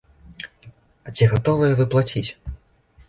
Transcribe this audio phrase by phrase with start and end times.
[1.07, 2.27] А ці гатовыя вы плаціць?